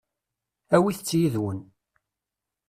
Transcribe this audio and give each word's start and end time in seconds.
Awit-t 0.75 1.11
yid-wen. 1.19 1.59